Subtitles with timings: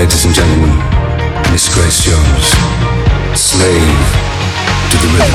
[0.00, 0.72] Ladies and gentlemen,
[1.52, 2.56] Miss Grace Jones,
[3.38, 4.16] slave
[4.88, 5.34] to the rhythm.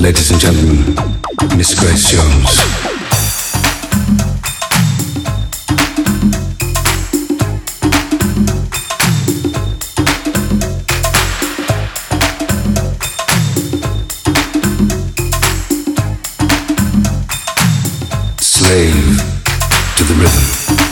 [0.00, 0.96] Ladies and gentlemen,
[1.58, 2.56] Miss Grace Jones.
[18.40, 19.18] slave
[19.96, 20.89] to the rhythm.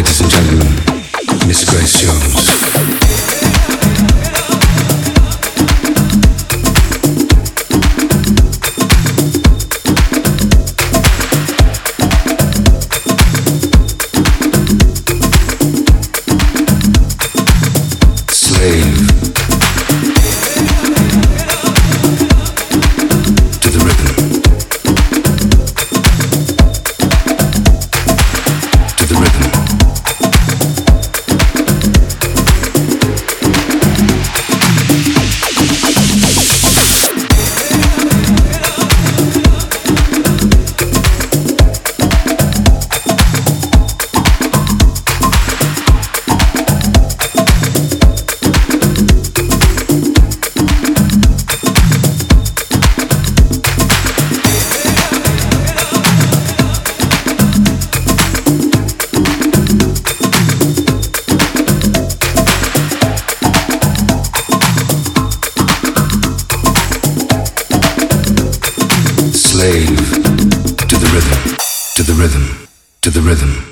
[0.00, 0.74] ladies and gentlemen,
[1.46, 2.29] Miss Grace Jones.
[73.30, 73.69] rhythm.